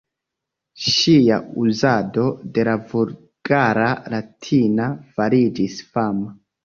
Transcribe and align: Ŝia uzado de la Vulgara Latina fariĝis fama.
Ŝia 0.83 1.35
uzado 1.63 2.25
de 2.55 2.65
la 2.69 2.75
Vulgara 2.93 3.93
Latina 4.15 4.89
fariĝis 5.19 5.77
fama. 5.93 6.35